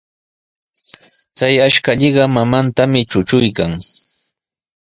[1.37, 3.73] Chay ashkallaqa mamantami trutruykan.